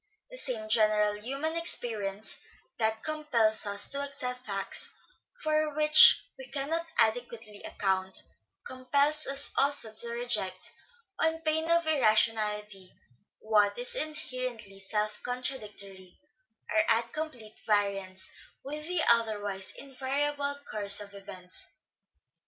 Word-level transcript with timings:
The 0.31 0.37
same 0.37 0.67
general 0.67 1.13
human 1.13 1.55
experience 1.55 2.39
that 2.79 3.03
compels 3.03 3.67
us 3.67 3.87
to 3.91 4.01
accept 4.03 4.47
facts 4.47 4.95
for 5.43 5.75
which 5.75 6.23
we 6.39 6.47
cannot 6.49 6.87
adequately 6.97 7.61
account, 7.61 8.17
compels 8.65 9.27
us 9.27 9.51
also 9.55 9.93
to 9.93 10.09
reject, 10.13 10.71
on 11.19 11.41
pain 11.41 11.69
of 11.69 11.85
irrationality, 11.85 12.91
what 13.41 13.77
is 13.77 13.93
inherently 13.93 14.79
self 14.79 15.21
contradictory, 15.21 16.19
or 16.71 16.81
at 16.89 17.13
complete 17.13 17.59
variance 17.67 18.27
with 18.63 18.87
tne 18.87 19.03
otherwise 19.07 19.75
invariable 19.77 20.57
course 20.71 20.99
of 20.99 21.13
events. 21.13 21.67